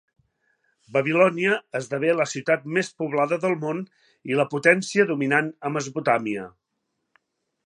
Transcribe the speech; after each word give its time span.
Babilònia 0.95 1.57
esdevé 1.81 2.15
la 2.15 2.27
ciutat 2.31 2.65
més 2.79 2.91
poblada 3.03 3.39
del 3.45 3.55
món 3.67 3.85
i 4.33 4.41
la 4.41 4.49
potència 4.55 5.09
dominant 5.15 5.55
a 5.71 5.77
Mesopotàmia. 5.77 6.53